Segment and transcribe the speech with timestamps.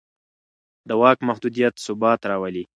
[0.87, 2.63] د واک محدودیت ثبات راولي